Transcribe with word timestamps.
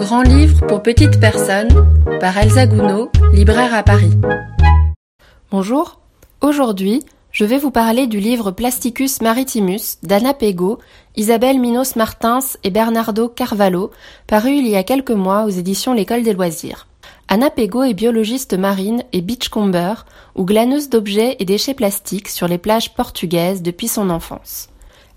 Grand 0.00 0.22
livre 0.22 0.66
pour 0.66 0.82
petites 0.82 1.20
personnes 1.20 1.68
par 2.20 2.38
Elsa 2.38 2.66
Gounod, 2.66 3.10
libraire 3.34 3.74
à 3.74 3.82
Paris. 3.82 4.12
Bonjour, 5.50 6.00
aujourd'hui 6.40 7.04
je 7.32 7.44
vais 7.44 7.58
vous 7.58 7.70
parler 7.70 8.06
du 8.06 8.18
livre 8.18 8.50
Plasticus 8.50 9.20
Maritimus 9.20 9.98
d'Anna 10.02 10.32
Pego, 10.32 10.78
Isabelle 11.16 11.60
Minos 11.60 11.96
Martins 11.96 12.38
et 12.64 12.70
Bernardo 12.70 13.28
Carvalho, 13.28 13.90
paru 14.26 14.52
il 14.52 14.66
y 14.68 14.74
a 14.74 14.84
quelques 14.84 15.10
mois 15.10 15.44
aux 15.44 15.50
éditions 15.50 15.92
L'École 15.92 16.22
des 16.22 16.32
loisirs. 16.32 16.88
Anna 17.28 17.50
Pego 17.50 17.82
est 17.82 17.92
biologiste 17.92 18.54
marine 18.54 19.04
et 19.12 19.20
beachcomber 19.20 19.92
ou 20.34 20.46
glaneuse 20.46 20.88
d'objets 20.88 21.36
et 21.40 21.44
déchets 21.44 21.74
plastiques 21.74 22.30
sur 22.30 22.48
les 22.48 22.58
plages 22.58 22.94
portugaises 22.94 23.60
depuis 23.60 23.88
son 23.88 24.08
enfance. 24.08 24.70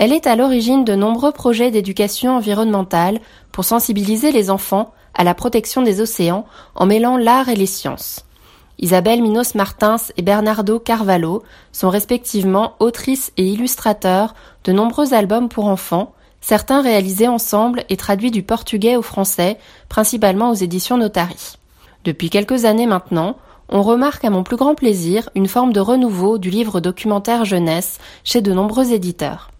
Elle 0.00 0.12
est 0.12 0.28
à 0.28 0.36
l'origine 0.36 0.84
de 0.84 0.94
nombreux 0.94 1.32
projets 1.32 1.72
d'éducation 1.72 2.36
environnementale 2.36 3.18
pour 3.50 3.64
sensibiliser 3.64 4.30
les 4.30 4.48
enfants 4.48 4.92
à 5.12 5.24
la 5.24 5.34
protection 5.34 5.82
des 5.82 6.00
océans 6.00 6.46
en 6.76 6.86
mêlant 6.86 7.16
l'art 7.16 7.48
et 7.48 7.56
les 7.56 7.66
sciences. 7.66 8.24
Isabelle 8.78 9.22
Minos 9.22 9.56
Martins 9.56 9.96
et 10.16 10.22
Bernardo 10.22 10.78
Carvalho 10.78 11.42
sont 11.72 11.90
respectivement 11.90 12.74
autrices 12.78 13.32
et 13.36 13.42
illustrateurs 13.42 14.36
de 14.62 14.70
nombreux 14.70 15.14
albums 15.14 15.48
pour 15.48 15.66
enfants, 15.66 16.14
certains 16.40 16.80
réalisés 16.80 17.26
ensemble 17.26 17.82
et 17.88 17.96
traduits 17.96 18.30
du 18.30 18.44
portugais 18.44 18.94
au 18.94 19.02
français, 19.02 19.58
principalement 19.88 20.50
aux 20.50 20.54
éditions 20.54 20.96
Notari. 20.96 21.56
Depuis 22.04 22.30
quelques 22.30 22.66
années 22.66 22.86
maintenant, 22.86 23.36
on 23.68 23.82
remarque 23.82 24.24
à 24.24 24.30
mon 24.30 24.44
plus 24.44 24.56
grand 24.56 24.76
plaisir 24.76 25.28
une 25.34 25.48
forme 25.48 25.72
de 25.72 25.80
renouveau 25.80 26.38
du 26.38 26.50
livre 26.50 26.78
documentaire 26.78 27.44
jeunesse 27.44 27.98
chez 28.22 28.42
de 28.42 28.52
nombreux 28.52 28.92
éditeurs. 28.92 29.50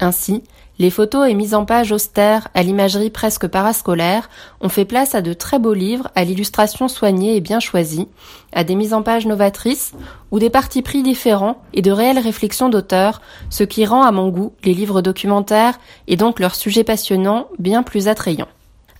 Ainsi, 0.00 0.42
les 0.78 0.90
photos 0.90 1.26
et 1.26 1.34
mises 1.34 1.54
en 1.54 1.64
page 1.64 1.90
austères 1.90 2.48
à 2.52 2.62
l'imagerie 2.62 3.08
presque 3.08 3.46
parascolaire 3.46 4.28
ont 4.60 4.68
fait 4.68 4.84
place 4.84 5.14
à 5.14 5.22
de 5.22 5.32
très 5.32 5.58
beaux 5.58 5.72
livres 5.72 6.10
à 6.14 6.24
l'illustration 6.24 6.86
soignée 6.86 7.34
et 7.36 7.40
bien 7.40 7.60
choisie, 7.60 8.08
à 8.52 8.62
des 8.62 8.74
mises 8.74 8.92
en 8.92 9.02
page 9.02 9.26
novatrices 9.26 9.94
ou 10.30 10.38
des 10.38 10.50
partis 10.50 10.82
pris 10.82 11.02
différents 11.02 11.62
et 11.72 11.80
de 11.80 11.90
réelles 11.90 12.18
réflexions 12.18 12.68
d'auteurs, 12.68 13.22
ce 13.48 13.64
qui 13.64 13.86
rend 13.86 14.02
à 14.02 14.12
mon 14.12 14.28
goût 14.28 14.52
les 14.64 14.74
livres 14.74 15.00
documentaires 15.00 15.78
et 16.08 16.16
donc 16.16 16.40
leurs 16.40 16.56
sujets 16.56 16.84
passionnants 16.84 17.48
bien 17.58 17.82
plus 17.82 18.06
attrayants. 18.06 18.48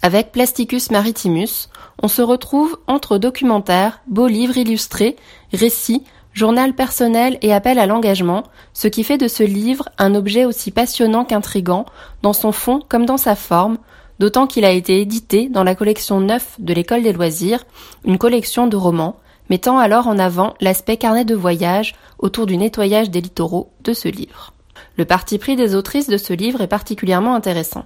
Avec 0.00 0.32
Plasticus 0.32 0.90
Maritimus, 0.90 1.68
on 2.02 2.08
se 2.08 2.22
retrouve 2.22 2.78
entre 2.86 3.18
documentaires, 3.18 4.00
beaux 4.06 4.28
livres 4.28 4.56
illustrés, 4.56 5.16
récits, 5.52 6.04
journal 6.36 6.74
personnel 6.74 7.38
et 7.40 7.54
appel 7.54 7.78
à 7.78 7.86
l'engagement, 7.86 8.44
ce 8.74 8.88
qui 8.88 9.04
fait 9.04 9.16
de 9.16 9.26
ce 9.26 9.42
livre 9.42 9.88
un 9.96 10.14
objet 10.14 10.44
aussi 10.44 10.70
passionnant 10.70 11.24
qu'intrigant, 11.24 11.86
dans 12.20 12.34
son 12.34 12.52
fond 12.52 12.82
comme 12.86 13.06
dans 13.06 13.16
sa 13.16 13.34
forme, 13.34 13.78
d'autant 14.18 14.46
qu'il 14.46 14.66
a 14.66 14.70
été 14.70 15.00
édité 15.00 15.48
dans 15.48 15.64
la 15.64 15.74
collection 15.74 16.20
9 16.20 16.56
de 16.58 16.74
l'école 16.74 17.02
des 17.02 17.14
loisirs, 17.14 17.64
une 18.04 18.18
collection 18.18 18.66
de 18.66 18.76
romans, 18.76 19.16
mettant 19.48 19.78
alors 19.78 20.08
en 20.08 20.18
avant 20.18 20.52
l'aspect 20.60 20.98
carnet 20.98 21.24
de 21.24 21.34
voyage 21.34 21.94
autour 22.18 22.44
du 22.44 22.58
nettoyage 22.58 23.08
des 23.08 23.22
littoraux 23.22 23.72
de 23.82 23.94
ce 23.94 24.08
livre. 24.08 24.52
Le 24.96 25.04
parti 25.04 25.38
pris 25.38 25.56
des 25.56 25.74
autrices 25.74 26.08
de 26.08 26.16
ce 26.16 26.32
livre 26.32 26.62
est 26.62 26.66
particulièrement 26.66 27.34
intéressant. 27.34 27.84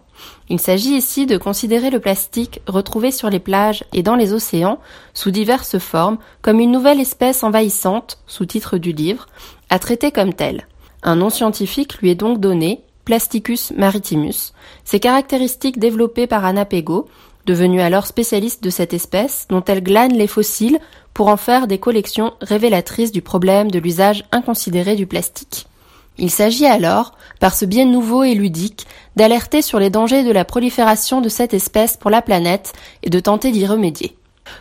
Il 0.48 0.60
s'agit 0.60 0.96
ici 0.96 1.26
de 1.26 1.36
considérer 1.36 1.90
le 1.90 1.98
plastique 1.98 2.60
retrouvé 2.68 3.10
sur 3.10 3.30
les 3.30 3.40
plages 3.40 3.84
et 3.92 4.02
dans 4.02 4.14
les 4.14 4.32
océans, 4.32 4.78
sous 5.12 5.32
diverses 5.32 5.78
formes, 5.78 6.18
comme 6.40 6.60
une 6.60 6.70
nouvelle 6.70 7.00
espèce 7.00 7.42
envahissante, 7.42 8.18
sous-titre 8.26 8.78
du 8.78 8.92
livre, 8.92 9.26
à 9.70 9.80
traiter 9.80 10.12
comme 10.12 10.34
tel. 10.34 10.68
Un 11.02 11.16
nom 11.16 11.30
scientifique 11.30 11.98
lui 11.98 12.10
est 12.10 12.14
donc 12.14 12.38
donné, 12.38 12.82
Plasticus 13.04 13.72
maritimus. 13.72 14.52
Ses 14.84 15.00
caractéristiques 15.00 15.80
développées 15.80 16.28
par 16.28 16.44
Anna 16.44 16.64
Pego, 16.64 17.08
devenue 17.46 17.80
alors 17.80 18.06
spécialiste 18.06 18.62
de 18.62 18.70
cette 18.70 18.94
espèce, 18.94 19.46
dont 19.48 19.64
elle 19.66 19.82
glane 19.82 20.12
les 20.12 20.28
fossiles 20.28 20.78
pour 21.12 21.28
en 21.28 21.36
faire 21.36 21.66
des 21.66 21.78
collections 21.78 22.34
révélatrices 22.40 23.10
du 23.10 23.22
problème 23.22 23.70
de 23.70 23.80
l'usage 23.80 24.24
inconsidéré 24.30 24.94
du 24.94 25.06
plastique. 25.06 25.66
Il 26.18 26.30
s'agit 26.30 26.66
alors, 26.66 27.12
par 27.38 27.54
ce 27.54 27.64
biais 27.64 27.84
nouveau 27.84 28.22
et 28.22 28.34
ludique, 28.34 28.86
d'alerter 29.16 29.62
sur 29.62 29.78
les 29.78 29.90
dangers 29.90 30.24
de 30.24 30.32
la 30.32 30.44
prolifération 30.44 31.20
de 31.20 31.28
cette 31.28 31.54
espèce 31.54 31.96
pour 31.96 32.10
la 32.10 32.22
planète 32.22 32.72
et 33.02 33.10
de 33.10 33.20
tenter 33.20 33.52
d'y 33.52 33.66
remédier. 33.66 34.16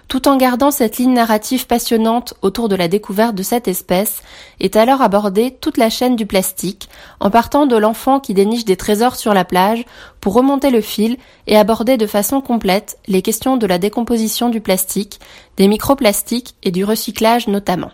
Tout 0.08 0.28
en 0.28 0.38
gardant 0.38 0.72
cette 0.72 0.98
ligne 0.98 1.14
narrative 1.14 1.68
passionnante 1.68 2.34
autour 2.42 2.70
de 2.70 2.76
la 2.76 2.88
découverte 2.88 3.36
de 3.36 3.44
cette 3.44 3.68
espèce, 3.68 4.22
est 4.60 4.76
alors 4.76 5.02
abordée 5.02 5.52
toute 5.52 5.78
la 5.78 5.90
chaîne 5.90 6.16
du 6.16 6.26
plastique, 6.26 6.90
en 7.20 7.30
partant 7.30 7.66
de 7.66 7.76
l'enfant 7.76 8.20
qui 8.20 8.34
déniche 8.34 8.66
des 8.66 8.78
trésors 8.78 9.16
sur 9.16 9.34
la 9.34 9.46
plage 9.46 9.86
pour 10.22 10.34
remonter 10.34 10.72
le 10.72 10.81
fil 10.81 11.18
et 11.48 11.58
aborder 11.58 11.98
de 11.98 12.08
façon 12.08 12.42
complète 12.42 12.98
les 13.08 13.22
questions 13.22 13.58
de 13.58 13.68
la 13.68 13.78
décomposition 13.78 14.50
du 14.50 14.62
plastique, 14.62 15.20
des 15.58 15.68
microplastiques 15.68 16.56
et 16.64 16.72
du 16.72 16.84
recyclage 16.84 17.48
notamment. 17.48 17.92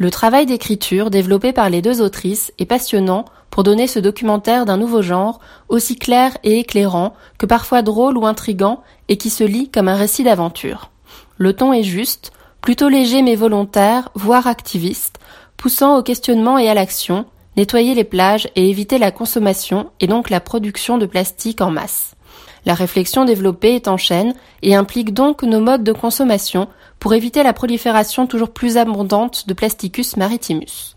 Le 0.00 0.12
travail 0.12 0.46
d'écriture 0.46 1.10
développé 1.10 1.52
par 1.52 1.68
les 1.70 1.82
deux 1.82 2.00
autrices 2.02 2.52
est 2.60 2.66
passionnant 2.66 3.24
pour 3.50 3.64
donner 3.64 3.88
ce 3.88 3.98
documentaire 3.98 4.64
d'un 4.64 4.76
nouveau 4.76 5.02
genre, 5.02 5.40
aussi 5.68 5.96
clair 5.96 6.38
et 6.44 6.60
éclairant 6.60 7.14
que 7.36 7.46
parfois 7.46 7.82
drôle 7.82 8.16
ou 8.16 8.24
intrigant 8.24 8.84
et 9.08 9.16
qui 9.16 9.28
se 9.28 9.42
lit 9.42 9.68
comme 9.68 9.88
un 9.88 9.96
récit 9.96 10.22
d'aventure. 10.22 10.92
Le 11.36 11.52
ton 11.52 11.72
est 11.72 11.82
juste, 11.82 12.30
plutôt 12.60 12.88
léger 12.88 13.22
mais 13.22 13.34
volontaire, 13.34 14.10
voire 14.14 14.46
activiste, 14.46 15.18
poussant 15.56 15.98
au 15.98 16.04
questionnement 16.04 16.58
et 16.58 16.68
à 16.68 16.74
l'action, 16.74 17.26
nettoyer 17.56 17.96
les 17.96 18.04
plages 18.04 18.48
et 18.54 18.70
éviter 18.70 18.98
la 18.98 19.10
consommation 19.10 19.90
et 19.98 20.06
donc 20.06 20.30
la 20.30 20.38
production 20.38 20.98
de 20.98 21.06
plastique 21.06 21.60
en 21.60 21.72
masse. 21.72 22.14
La 22.66 22.74
réflexion 22.74 23.24
développée 23.24 23.74
est 23.74 23.88
en 23.88 23.96
chaîne 23.96 24.34
et 24.62 24.76
implique 24.76 25.12
donc 25.12 25.42
nos 25.42 25.58
modes 25.58 25.82
de 25.82 25.92
consommation 25.92 26.68
pour 27.00 27.14
éviter 27.14 27.42
la 27.42 27.52
prolifération 27.52 28.26
toujours 28.26 28.50
plus 28.50 28.76
abondante 28.76 29.46
de 29.46 29.54
Plasticus 29.54 30.16
maritimus. 30.16 30.94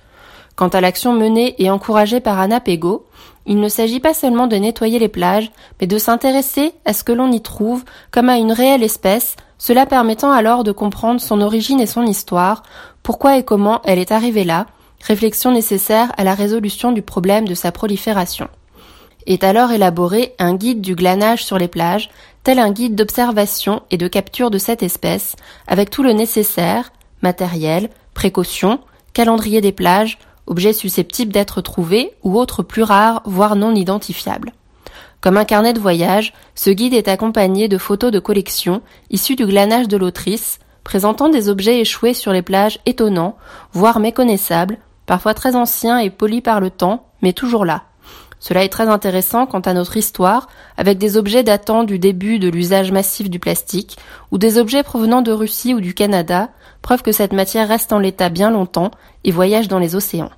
Quant 0.55 0.69
à 0.69 0.81
l'action 0.81 1.13
menée 1.13 1.55
et 1.57 1.69
encouragée 1.69 2.19
par 2.19 2.39
Anna 2.39 2.59
Pego, 2.59 3.05
il 3.45 3.59
ne 3.59 3.69
s'agit 3.69 3.99
pas 3.99 4.13
seulement 4.13 4.47
de 4.47 4.55
nettoyer 4.55 4.99
les 4.99 5.07
plages, 5.07 5.51
mais 5.79 5.87
de 5.87 5.97
s'intéresser 5.97 6.73
à 6.85 6.93
ce 6.93 7.03
que 7.03 7.11
l'on 7.11 7.31
y 7.31 7.41
trouve 7.41 7.83
comme 8.11 8.29
à 8.29 8.37
une 8.37 8.51
réelle 8.51 8.83
espèce, 8.83 9.35
cela 9.57 9.85
permettant 9.85 10.31
alors 10.31 10.63
de 10.63 10.71
comprendre 10.71 11.21
son 11.21 11.41
origine 11.41 11.79
et 11.79 11.87
son 11.87 12.03
histoire, 12.03 12.63
pourquoi 13.03 13.37
et 13.37 13.43
comment 13.43 13.81
elle 13.83 13.99
est 13.99 14.11
arrivée 14.11 14.43
là, 14.43 14.67
réflexion 15.01 15.51
nécessaire 15.51 16.11
à 16.17 16.23
la 16.23 16.35
résolution 16.35 16.91
du 16.91 17.01
problème 17.01 17.47
de 17.47 17.55
sa 17.55 17.71
prolifération. 17.71 18.47
Est 19.27 19.43
alors 19.43 19.71
élaboré 19.71 20.33
un 20.39 20.55
guide 20.55 20.81
du 20.81 20.95
glanage 20.95 21.45
sur 21.45 21.57
les 21.57 21.67
plages, 21.67 22.09
tel 22.43 22.59
un 22.59 22.71
guide 22.71 22.95
d'observation 22.95 23.83
et 23.91 23.97
de 23.97 24.07
capture 24.07 24.49
de 24.49 24.57
cette 24.57 24.83
espèce, 24.83 25.35
avec 25.67 25.89
tout 25.89 26.03
le 26.03 26.13
nécessaire, 26.13 26.91
matériel, 27.21 27.89
précautions, 28.13 28.79
calendrier 29.13 29.61
des 29.61 29.71
plages, 29.71 30.17
objets 30.47 30.73
susceptibles 30.73 31.31
d'être 31.31 31.61
trouvés 31.61 32.13
ou 32.23 32.37
autres 32.37 32.63
plus 32.63 32.83
rares, 32.83 33.21
voire 33.25 33.55
non 33.55 33.75
identifiables. 33.75 34.53
Comme 35.21 35.37
un 35.37 35.45
carnet 35.45 35.73
de 35.73 35.79
voyage, 35.79 36.33
ce 36.55 36.71
guide 36.71 36.95
est 36.95 37.07
accompagné 37.07 37.67
de 37.67 37.77
photos 37.77 38.11
de 38.11 38.19
collection 38.19 38.81
issues 39.11 39.35
du 39.35 39.45
glanage 39.45 39.87
de 39.87 39.97
l'autrice, 39.97 40.59
présentant 40.83 41.29
des 41.29 41.47
objets 41.47 41.79
échoués 41.79 42.15
sur 42.15 42.33
les 42.33 42.41
plages 42.41 42.79
étonnants, 42.87 43.37
voire 43.71 43.99
méconnaissables, 43.99 44.79
parfois 45.05 45.35
très 45.35 45.55
anciens 45.55 45.99
et 45.99 46.09
polis 46.09 46.41
par 46.41 46.59
le 46.59 46.71
temps, 46.71 47.05
mais 47.21 47.33
toujours 47.33 47.65
là. 47.65 47.83
Cela 48.41 48.63
est 48.63 48.69
très 48.69 48.89
intéressant 48.89 49.45
quant 49.45 49.59
à 49.59 49.73
notre 49.73 49.97
histoire, 49.97 50.47
avec 50.75 50.97
des 50.97 51.15
objets 51.15 51.43
datant 51.43 51.83
du 51.83 51.99
début 51.99 52.39
de 52.39 52.49
l'usage 52.49 52.91
massif 52.91 53.29
du 53.29 53.37
plastique, 53.37 53.97
ou 54.31 54.39
des 54.39 54.57
objets 54.57 54.81
provenant 54.81 55.21
de 55.21 55.31
Russie 55.31 55.75
ou 55.75 55.79
du 55.79 55.93
Canada, 55.93 56.49
preuve 56.81 57.03
que 57.03 57.11
cette 57.11 57.33
matière 57.33 57.67
reste 57.67 57.93
en 57.93 57.99
l'état 57.99 58.29
bien 58.29 58.49
longtemps 58.49 58.89
et 59.23 59.31
voyage 59.31 59.67
dans 59.67 59.77
les 59.77 59.95
océans. 59.95 60.31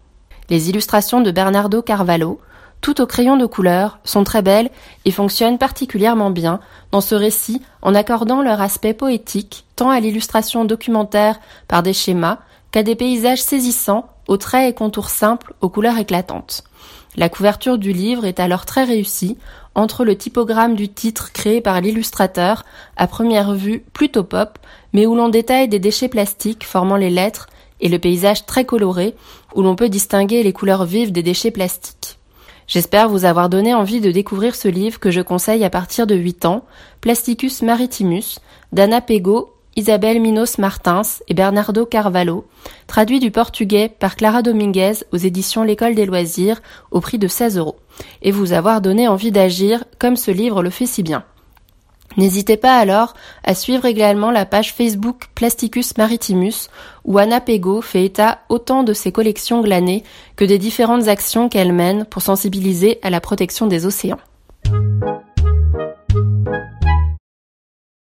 Les 0.50 0.70
illustrations 0.70 1.22
de 1.22 1.32
Bernardo 1.32 1.82
Carvalho, 1.82 2.42
toutes 2.82 3.00
au 3.00 3.08
crayon 3.08 3.38
de 3.38 3.46
couleur, 3.46 4.00
sont 4.04 4.26
très 4.26 4.42
belles 4.42 4.70
et 5.06 5.12
fonctionnent 5.12 5.58
particulièrement 5.58 6.30
bien 6.30 6.60
dans 6.92 7.00
ce 7.00 7.16
récit 7.16 7.62
en 7.82 7.96
accordant 7.96 8.42
leur 8.42 8.60
aspect 8.60 8.94
poétique 8.94 9.66
tant 9.78 9.90
à 9.90 10.02
l'illustration 10.02 10.66
documentaire 10.66 11.40
par 11.70 11.82
des 11.82 11.94
schémas 11.94 12.40
qu'à 12.72 12.84
des 12.84 12.96
paysages 12.96 13.42
saisissants 13.42 14.10
aux 14.28 14.36
traits 14.36 14.70
et 14.70 14.76
contours 14.76 15.10
simples 15.10 15.54
aux 15.62 15.70
couleurs 15.70 15.98
éclatantes. 15.98 16.66
La 17.16 17.30
couverture 17.30 17.78
du 17.78 17.92
livre 17.92 18.26
est 18.26 18.40
alors 18.40 18.66
très 18.66 18.84
réussie, 18.84 19.38
entre 19.76 20.04
le 20.04 20.18
typogramme 20.18 20.76
du 20.76 20.90
titre 20.90 21.32
créé 21.32 21.62
par 21.62 21.80
l'illustrateur, 21.80 22.64
à 22.98 23.08
première 23.08 23.54
vue 23.54 23.84
plutôt 23.94 24.24
pop, 24.24 24.58
mais 24.94 25.06
où 25.06 25.16
l'on 25.16 25.30
détaille 25.30 25.68
des 25.68 25.80
déchets 25.80 26.08
plastiques 26.08 26.66
formant 26.66 26.98
les 26.98 27.12
lettres, 27.12 27.48
et 27.82 27.90
le 27.90 28.00
paysage 28.00 28.46
très 28.46 28.66
coloré, 28.66 29.14
où 29.54 29.62
l'on 29.62 29.76
peut 29.76 29.90
distinguer 29.90 30.42
les 30.42 30.54
couleurs 30.54 30.86
vives 30.86 31.12
des 31.12 31.24
déchets 31.24 31.52
plastiques. 31.52 32.18
J'espère 32.66 33.10
vous 33.10 33.26
avoir 33.26 33.50
donné 33.50 33.74
envie 33.74 34.00
de 34.00 34.12
découvrir 34.12 34.56
ce 34.56 34.68
livre 34.68 35.00
que 35.00 35.12
je 35.12 35.22
conseille 35.22 35.66
à 35.66 35.70
partir 35.70 36.08
de 36.08 36.16
8 36.16 36.46
ans, 36.46 36.64
Plasticus 37.02 37.62
Maritimus, 37.62 38.40
d'Anna 38.72 39.02
Pego 39.02 39.54
Isabelle 39.76 40.22
Minos 40.22 40.60
Martins 40.60 41.02
et 41.28 41.34
Bernardo 41.34 41.86
Carvalho, 41.86 42.46
traduit 42.86 43.20
du 43.20 43.32
portugais 43.32 43.90
par 43.90 44.16
Clara 44.16 44.44
Dominguez 44.44 44.94
aux 45.12 45.18
éditions 45.18 45.64
L'École 45.64 45.96
des 45.96 46.06
loisirs 46.06 46.62
au 46.92 47.00
prix 47.00 47.18
de 47.18 47.28
16 47.28 47.58
euros, 47.58 47.78
et 48.22 48.32
vous 48.32 48.54
avoir 48.54 48.82
donné 48.82 49.08
envie 49.08 49.32
d'agir 49.32 49.84
comme 50.00 50.16
ce 50.16 50.30
livre 50.30 50.62
le 50.62 50.70
fait 50.70 50.86
si 50.86 51.02
bien. 51.02 51.24
N'hésitez 52.18 52.58
pas 52.58 52.78
alors 52.78 53.16
à 53.44 53.56
suivre 53.56 53.86
également 53.86 54.30
la 54.30 54.46
page 54.46 54.74
Facebook 54.74 55.30
Plasticus 55.34 55.98
Maritimus 55.98 56.70
où 57.06 57.18
Anna 57.18 57.42
Pego 57.42 57.82
fait 57.82 58.06
état 58.06 58.42
autant 58.50 58.84
de 58.84 58.94
ses 58.94 59.12
collections 59.12 59.62
glanées 59.62 60.04
que 60.36 60.46
des 60.46 60.60
différentes 60.60 61.08
actions 61.08 61.50
qu'elle 61.50 61.74
mène 61.74 62.06
pour 62.06 62.22
sensibiliser 62.22 63.00
à 63.02 63.10
la 63.10 63.20
protection 63.20 63.66
des 63.66 63.88
océans. 63.88 64.20